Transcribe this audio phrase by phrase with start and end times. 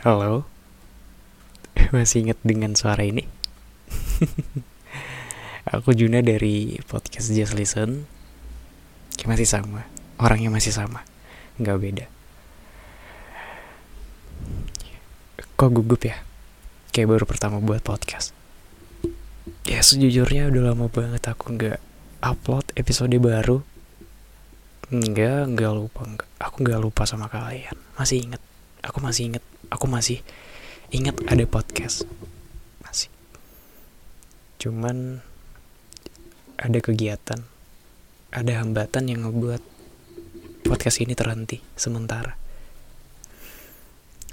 [0.00, 0.48] Halo.
[1.92, 3.28] Masih inget dengan suara ini?
[5.76, 8.08] Aku Juna dari podcast Just Listen.
[9.28, 9.84] Masih sama.
[10.16, 11.00] Orangnya masih sama.
[11.56, 12.06] Nggak beda.
[15.56, 16.20] Kok gugup ya?
[16.92, 18.36] Kayak baru pertama buat podcast.
[19.64, 21.80] Ya sejujurnya udah lama banget aku nggak
[22.20, 23.64] upload episode baru.
[24.92, 26.28] Enggak, enggak lupa, enggak.
[26.36, 27.76] Aku nggak lupa sama kalian.
[27.96, 28.44] Masih inget.
[28.84, 29.44] Aku masih inget.
[29.72, 30.20] Aku masih
[30.92, 32.04] inget ada podcast.
[32.84, 33.08] Masih.
[34.60, 35.24] Cuman
[36.60, 37.40] ada kegiatan,
[38.30, 39.62] ada hambatan yang ngebuat
[40.68, 42.36] podcast ini terhenti sementara.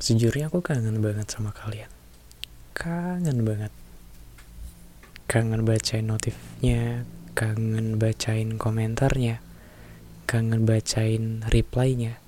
[0.00, 1.88] Sejujurnya aku kangen banget sama kalian.
[2.74, 3.72] Kangen banget
[5.30, 7.06] kangen bacain notifnya,
[7.38, 9.38] kangen bacain komentarnya,
[10.26, 12.18] kangen bacain reply-nya,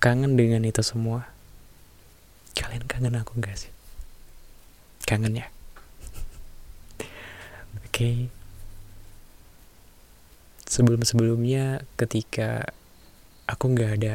[0.00, 1.28] kangen dengan itu semua.
[2.56, 3.72] Kalian kangen aku gak sih?
[5.04, 5.46] Kangen ya?
[7.84, 7.92] Oke.
[7.92, 8.16] Okay.
[10.70, 12.72] Sebelum-sebelumnya ketika
[13.44, 14.14] aku gak ada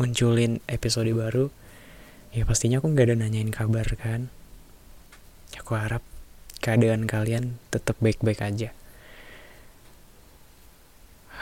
[0.00, 1.54] munculin episode baru,
[2.34, 4.32] ya pastinya aku gak ada nanyain kabar kan
[5.62, 6.02] Aku harap
[6.58, 8.74] keadaan kalian tetap baik-baik aja.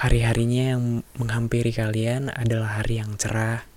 [0.01, 3.69] Hari-harinya yang menghampiri kalian adalah hari yang cerah,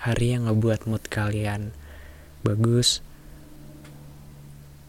[0.00, 1.76] hari yang ngebuat mood kalian
[2.40, 3.04] bagus.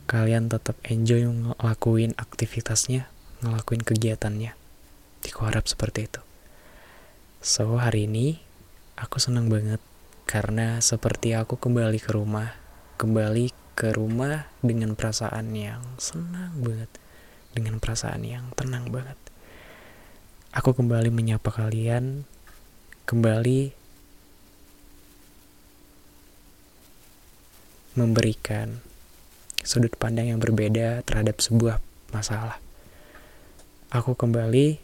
[0.07, 3.11] Kalian tetap enjoy ngelakuin aktivitasnya,
[3.43, 4.55] ngelakuin kegiatannya.
[5.27, 6.23] Aku seperti itu.
[7.43, 8.39] So, hari ini
[8.95, 9.83] aku senang banget
[10.23, 12.55] karena seperti aku kembali ke rumah,
[12.95, 16.87] kembali ke rumah dengan perasaan yang senang banget,
[17.51, 19.30] dengan perasaan yang tenang banget.
[20.51, 22.27] Aku kembali menyapa kalian,
[23.07, 23.71] kembali
[27.95, 28.83] memberikan
[29.63, 31.79] sudut pandang yang berbeda terhadap sebuah
[32.11, 32.59] masalah.
[33.95, 34.75] Aku kembali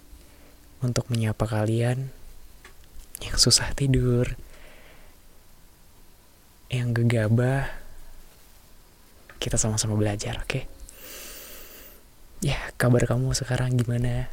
[0.87, 2.15] untuk menyapa kalian
[3.19, 4.39] yang susah tidur,
[6.71, 7.67] yang gegabah,
[9.43, 10.47] kita sama-sama belajar, oke?
[10.47, 10.63] Okay?
[12.39, 14.31] Ya, kabar kamu sekarang gimana?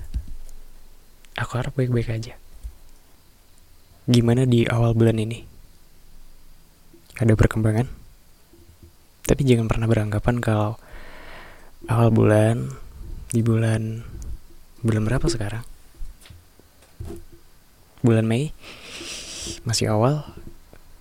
[1.35, 2.39] Aku harap baik-baik aja.
[4.07, 5.43] Gimana di awal bulan ini?
[7.19, 7.91] Ada perkembangan?
[9.25, 10.79] Tapi jangan pernah beranggapan kalau
[11.91, 12.71] awal bulan,
[13.35, 14.07] di bulan,
[14.85, 15.65] bulan berapa sekarang?
[18.05, 18.55] Bulan Mei,
[19.67, 20.23] masih awal,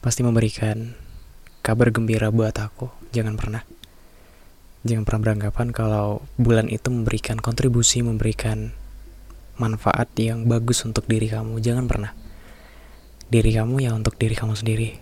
[0.01, 0.95] pasti memberikan
[1.61, 2.89] kabar gembira buat aku.
[3.13, 3.61] Jangan pernah
[4.83, 8.75] jangan pernah beranggapan kalau bulan itu memberikan kontribusi, memberikan
[9.57, 11.61] manfaat yang bagus untuk diri kamu.
[11.61, 12.11] Jangan pernah.
[13.29, 14.97] Diri kamu ya untuk diri kamu sendiri.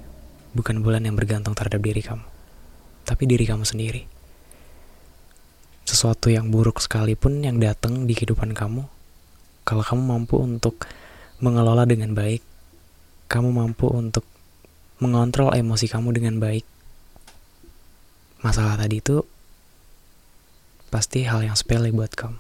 [0.52, 2.26] Bukan bulan yang bergantung terhadap diri kamu.
[3.08, 4.04] Tapi diri kamu sendiri.
[5.88, 8.88] Sesuatu yang buruk sekalipun yang datang di kehidupan kamu,
[9.68, 10.88] kalau kamu mampu untuk
[11.42, 12.46] mengelola dengan baik,
[13.28, 14.24] kamu mampu untuk
[15.02, 16.64] mengontrol emosi kamu dengan baik,
[18.46, 19.26] masalah tadi itu
[20.94, 22.38] pasti hal yang sepele buat kamu.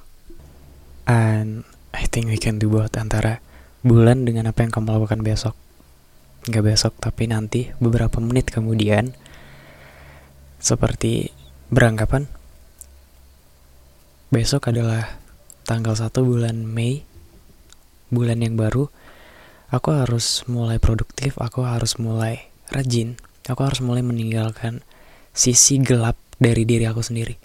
[1.09, 3.43] And I think we can do both antara
[3.81, 5.55] bulan dengan apa yang kamu lakukan besok.
[6.47, 9.13] Gak besok, tapi nanti beberapa menit kemudian.
[10.61, 11.33] Seperti
[11.73, 12.29] beranggapan
[14.29, 15.17] besok adalah
[15.65, 17.03] tanggal 1 bulan Mei,
[18.13, 18.87] bulan yang baru,
[19.73, 23.17] aku harus mulai produktif, aku harus mulai rajin,
[23.49, 24.85] aku harus mulai meninggalkan
[25.33, 27.35] sisi gelap dari diri aku sendiri.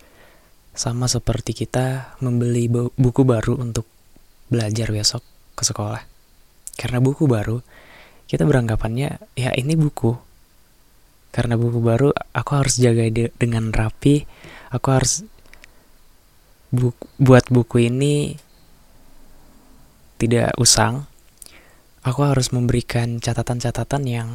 [0.77, 3.89] Sama seperti kita membeli buku baru untuk
[4.47, 5.23] belajar besok
[5.57, 6.03] ke sekolah.
[6.77, 7.65] Karena buku baru,
[8.29, 10.13] kita beranggapannya ya ini buku.
[11.33, 13.07] Karena buku baru, aku harus jaga
[13.37, 14.25] dengan rapi.
[14.73, 15.25] Aku harus
[16.73, 18.37] bu buat buku ini
[20.17, 21.09] tidak usang.
[22.07, 24.29] Aku harus memberikan catatan-catatan yang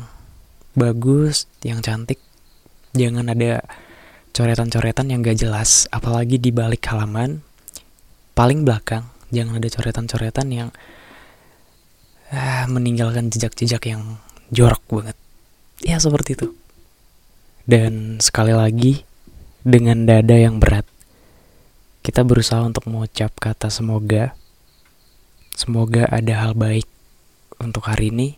[0.76, 2.20] bagus, yang cantik.
[2.92, 3.64] Jangan ada
[4.36, 7.40] coretan-coretan yang gak jelas, apalagi di balik halaman
[8.36, 9.08] paling belakang.
[9.32, 10.70] Jangan ada coretan-coretan yang
[12.36, 14.20] ah, meninggalkan jejak-jejak yang
[14.52, 15.18] jorok banget.
[15.82, 16.48] Ya seperti itu.
[17.64, 19.08] Dan sekali lagi
[19.64, 20.84] dengan dada yang berat,
[22.04, 24.36] kita berusaha untuk mengucap kata semoga.
[25.56, 26.90] Semoga ada hal baik
[27.62, 28.36] untuk hari ini,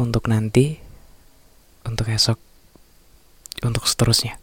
[0.00, 0.80] untuk nanti,
[1.86, 2.40] untuk esok,
[3.62, 4.41] untuk seterusnya.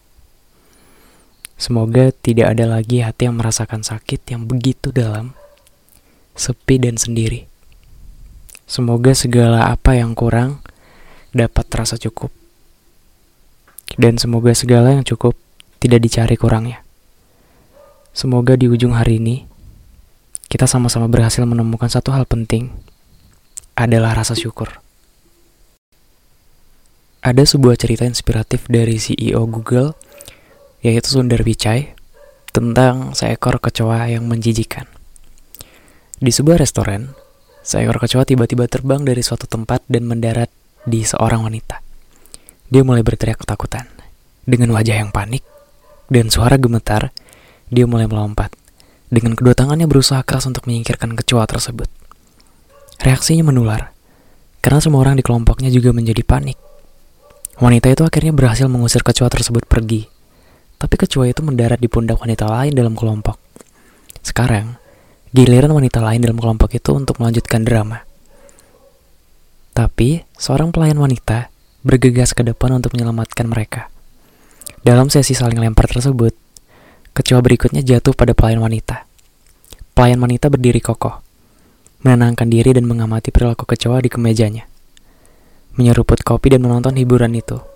[1.59, 5.35] Semoga tidak ada lagi hati yang merasakan sakit yang begitu dalam,
[6.31, 7.51] sepi dan sendiri.
[8.63, 10.63] Semoga segala apa yang kurang
[11.35, 12.31] dapat terasa cukup.
[13.99, 15.35] Dan semoga segala yang cukup
[15.83, 16.79] tidak dicari kurangnya.
[18.15, 19.43] Semoga di ujung hari ini
[20.47, 22.71] kita sama-sama berhasil menemukan satu hal penting
[23.75, 24.79] adalah rasa syukur.
[27.19, 29.91] Ada sebuah cerita inspiratif dari CEO Google
[30.79, 31.91] yaitu Sundar Pichai
[32.49, 34.87] tentang seekor kecoa yang menjijikan.
[36.19, 37.15] Di sebuah restoran,
[37.63, 40.51] seekor kecoa tiba-tiba terbang dari suatu tempat dan mendarat
[40.83, 41.83] di seorang wanita.
[42.71, 43.87] Dia mulai berteriak ketakutan.
[44.49, 45.45] Dengan wajah yang panik
[46.09, 47.13] dan suara gemetar,
[47.69, 48.49] dia mulai melompat.
[49.09, 51.89] Dengan kedua tangannya berusaha keras untuk menyingkirkan kecoa tersebut.
[52.99, 53.93] Reaksinya menular,
[54.61, 56.57] karena semua orang di kelompoknya juga menjadi panik.
[57.61, 60.18] Wanita itu akhirnya berhasil mengusir kecoa tersebut pergi
[60.79, 63.35] tapi kecoa itu mendarat di pundak wanita lain dalam kelompok.
[64.23, 64.79] Sekarang,
[65.35, 68.07] giliran wanita lain dalam kelompok itu untuk melanjutkan drama.
[69.75, 71.51] Tapi, seorang pelayan wanita
[71.83, 73.91] bergegas ke depan untuk menyelamatkan mereka.
[74.79, 76.31] Dalam sesi saling lempar tersebut,
[77.11, 79.03] kecoa berikutnya jatuh pada pelayan wanita.
[79.91, 81.19] Pelayan wanita berdiri kokoh,
[82.07, 84.63] menenangkan diri dan mengamati perilaku kecoa di kemejanya.
[85.75, 87.68] Menyeruput kopi dan menonton hiburan itu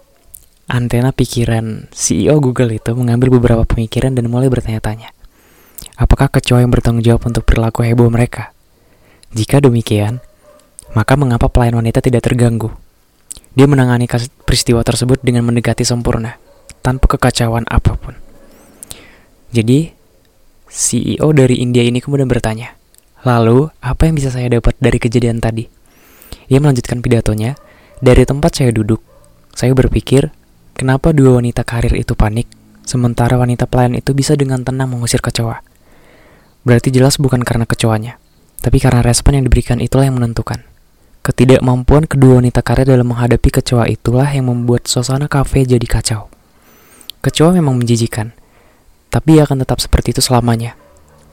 [0.68, 5.12] antena pikiran CEO Google itu mengambil beberapa pemikiran dan mulai bertanya-tanya.
[6.00, 8.56] Apakah kecoa yang bertanggung jawab untuk perilaku heboh mereka?
[9.34, 10.24] Jika demikian,
[10.98, 12.74] maka mengapa pelayan wanita tidak terganggu?
[13.54, 14.10] Dia menangani
[14.46, 16.42] peristiwa tersebut dengan mendekati sempurna,
[16.82, 18.18] tanpa kekacauan apa pun.
[19.54, 19.94] Jadi,
[20.66, 22.74] CEO dari India ini kemudian bertanya,
[23.24, 25.64] Lalu, apa yang bisa saya dapat dari kejadian tadi?
[26.52, 27.56] Ia melanjutkan pidatonya,
[28.04, 29.00] dari tempat saya duduk,
[29.56, 30.34] saya berpikir
[30.84, 32.44] Kenapa dua wanita karir itu panik,
[32.84, 35.64] sementara wanita pelayan itu bisa dengan tenang mengusir kecoa?
[36.68, 38.20] Berarti jelas bukan karena kecoanya,
[38.60, 40.60] tapi karena respon yang diberikan itulah yang menentukan.
[41.24, 46.28] Ketidakmampuan kedua wanita karir dalam menghadapi kecoa itulah yang membuat suasana kafe jadi kacau.
[47.24, 48.36] Kecoa memang menjijikan,
[49.08, 50.76] tapi ia akan tetap seperti itu selamanya.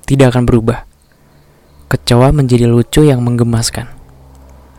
[0.07, 0.87] Tidak akan berubah.
[1.91, 3.91] Kecoa menjadi lucu yang menggemaskan.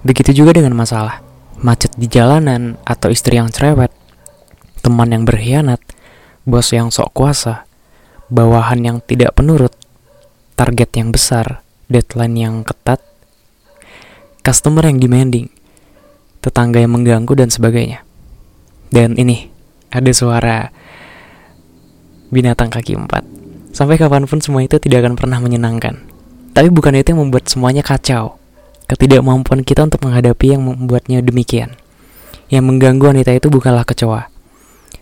[0.08, 1.20] Begitu juga dengan masalah.
[1.60, 4.00] Macet di jalanan atau istri yang cerewet
[4.82, 5.80] teman yang berkhianat,
[6.44, 7.70] bos yang sok kuasa,
[8.34, 9.72] bawahan yang tidak penurut,
[10.58, 11.62] target yang besar,
[11.92, 13.00] deadline yang ketat,
[14.42, 15.54] customer yang demanding,
[16.42, 18.02] tetangga yang mengganggu, dan sebagainya.
[18.90, 19.52] Dan ini,
[19.92, 20.72] ada suara
[22.32, 23.24] binatang kaki empat.
[23.72, 26.00] Sampai kapan pun semua itu tidak akan pernah menyenangkan.
[26.52, 28.40] Tapi bukan itu yang membuat semuanya kacau.
[28.88, 31.80] Ketidakmampuan kita untuk menghadapi yang membuatnya demikian.
[32.52, 34.31] Yang mengganggu wanita itu bukanlah kecoa,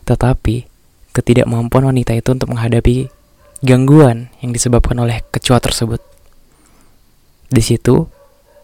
[0.09, 0.65] tetapi,
[1.13, 3.13] ketidakmampuan wanita itu untuk menghadapi
[3.61, 6.01] gangguan yang disebabkan oleh kecoa tersebut.
[7.53, 8.09] Di situ,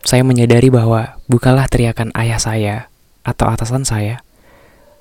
[0.02, 2.76] saya menyadari bahwa bukanlah teriakan ayah saya
[3.22, 4.26] atau atasan saya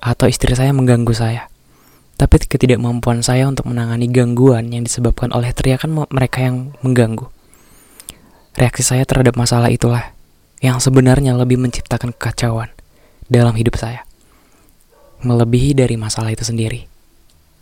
[0.05, 1.49] atau istri saya mengganggu saya,
[2.13, 7.25] tapi ketidakmampuan saya untuk menangani gangguan yang disebabkan oleh teriakan mereka yang mengganggu.
[8.53, 10.13] Reaksi saya terhadap masalah itulah
[10.61, 12.69] yang sebenarnya lebih menciptakan kekacauan
[13.27, 14.05] dalam hidup saya
[15.23, 16.89] melebihi dari masalah itu sendiri.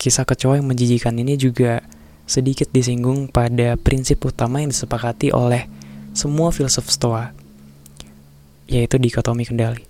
[0.01, 1.85] Kisah kecoa yang menjijikan ini juga
[2.23, 5.67] sedikit disinggung pada prinsip utama yang disepakati oleh
[6.15, 7.35] semua filsuf Stoa,
[8.65, 9.83] yaitu dikotomi kendali.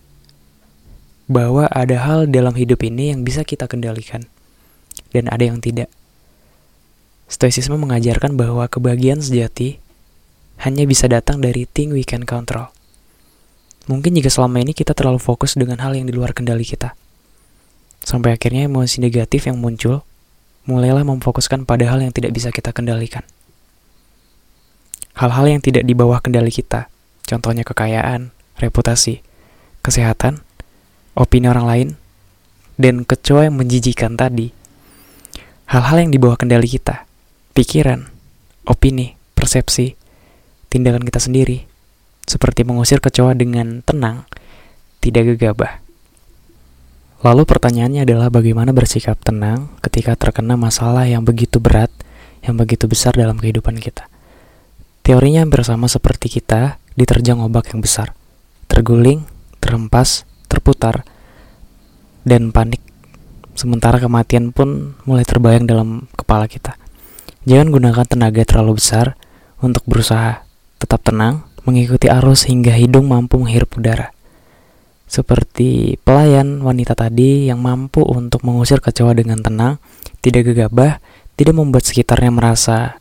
[1.29, 4.27] Bahwa ada hal dalam hidup ini yang bisa kita kendalikan,
[5.15, 5.87] dan ada yang tidak.
[7.31, 9.79] Stoicisme mengajarkan bahwa kebahagiaan sejati
[10.61, 12.69] hanya bisa datang dari thing we can control.
[13.89, 16.95] Mungkin jika selama ini kita terlalu fokus dengan hal yang di luar kendali kita,
[18.03, 20.03] Sampai akhirnya emosi negatif yang muncul
[20.67, 23.23] mulailah memfokuskan pada hal yang tidak bisa kita kendalikan.
[25.13, 26.89] Hal-hal yang tidak di bawah kendali kita,
[27.27, 29.21] contohnya kekayaan, reputasi,
[29.85, 30.41] kesehatan,
[31.13, 31.89] opini orang lain,
[32.81, 34.49] dan kecoa yang menjijikan tadi.
[35.69, 37.05] Hal-hal yang di bawah kendali kita,
[37.53, 38.09] pikiran,
[38.65, 39.93] opini, persepsi,
[40.73, 41.69] tindakan kita sendiri,
[42.25, 44.25] seperti mengusir kecoa dengan tenang,
[44.97, 45.82] tidak gegabah.
[47.23, 51.87] Lalu pertanyaannya adalah bagaimana bersikap tenang ketika terkena masalah yang begitu berat,
[52.43, 54.11] yang begitu besar dalam kehidupan kita.
[55.07, 58.11] Teorinya hampir sama seperti kita diterjang ombak yang besar.
[58.67, 59.23] Terguling,
[59.63, 61.07] terhempas, terputar,
[62.27, 62.83] dan panik.
[63.55, 66.75] Sementara kematian pun mulai terbayang dalam kepala kita.
[67.47, 69.15] Jangan gunakan tenaga terlalu besar
[69.63, 70.43] untuk berusaha
[70.75, 74.11] tetap tenang, mengikuti arus hingga hidung mampu menghirup udara.
[75.13, 79.77] Seperti pelayan wanita tadi yang mampu untuk mengusir kecewa dengan tenang,
[80.25, 80.97] tidak gegabah,
[81.37, 82.97] tidak membuat sekitarnya merasa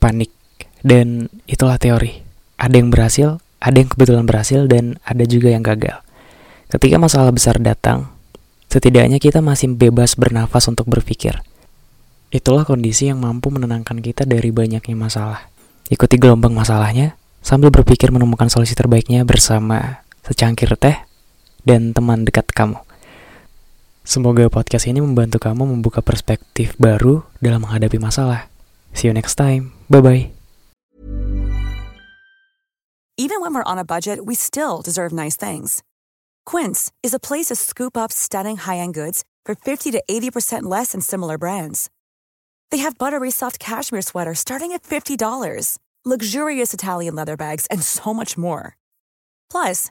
[0.00, 0.32] panik.
[0.80, 2.24] Dan itulah teori.
[2.56, 6.00] Ada yang berhasil, ada yang kebetulan berhasil, dan ada juga yang gagal.
[6.72, 8.08] Ketika masalah besar datang,
[8.72, 11.44] setidaknya kita masih bebas bernafas untuk berpikir.
[12.32, 15.52] Itulah kondisi yang mampu menenangkan kita dari banyaknya masalah.
[15.92, 17.12] Ikuti gelombang masalahnya
[17.44, 21.05] sambil berpikir menemukan solusi terbaiknya bersama secangkir teh
[21.66, 22.78] dan teman dekat kamu.
[24.06, 28.46] Semoga podcast ini membantu kamu membuka perspektif baru dalam menghadapi masalah.
[28.94, 29.74] See you next time.
[29.90, 30.30] Bye-bye.
[33.18, 35.82] Even when we're on a budget, we still deserve nice things.
[36.46, 40.92] Quince is a place to scoop up stunning high-end goods for 50 to 80% less
[40.92, 41.90] than similar brands.
[42.70, 48.14] They have buttery soft cashmere sweaters starting at $50, luxurious Italian leather bags, and so
[48.14, 48.76] much more.
[49.50, 49.90] Plus,